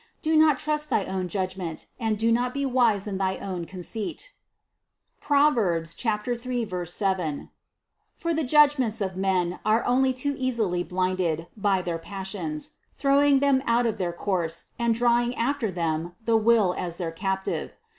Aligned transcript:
Do 0.23 0.35
not 0.35 0.57
trust 0.57 0.89
thy 0.89 1.05
own 1.05 1.27
judgment, 1.27 1.85
and 1.99 2.17
be 2.17 2.31
not 2.31 2.57
wise 2.57 3.05
in 3.05 3.19
thy 3.19 3.37
own 3.37 3.65
conceit 3.65 4.31
(Prov. 5.19 5.53
3, 5.85 6.69
7), 6.85 7.49
for 8.15 8.33
the 8.33 8.43
judg 8.43 8.79
ments 8.79 8.99
of 8.99 9.15
men 9.15 9.59
are 9.63 9.85
only 9.85 10.11
too 10.11 10.33
easily 10.39 10.83
blinded 10.83 11.45
by 11.55 11.83
their 11.83 11.99
pas 11.99 12.27
sions, 12.29 12.71
throwing 12.91 13.41
them 13.41 13.61
out 13.67 13.85
of 13.85 13.99
their 13.99 14.11
course 14.11 14.71
and 14.79 14.95
drawing 14.95 15.35
after 15.35 15.69
them 15.69 16.15
the 16.25 16.35
will 16.35 16.73
as 16.75 16.97
their 16.97 17.11
captive. 17.11 17.75